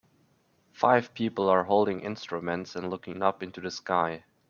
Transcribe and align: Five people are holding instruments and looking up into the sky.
Five 0.71 1.13
people 1.13 1.47
are 1.47 1.65
holding 1.65 1.99
instruments 1.99 2.75
and 2.75 2.89
looking 2.89 3.21
up 3.21 3.43
into 3.43 3.61
the 3.61 3.69
sky. 3.69 4.23